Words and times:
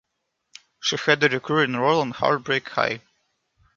She 0.79 0.97
had 0.97 1.23
a 1.23 1.29
recurring 1.29 1.73
role 1.75 2.01
on 2.01 2.09
"Heartbreak 2.09 2.69
High". 2.69 3.01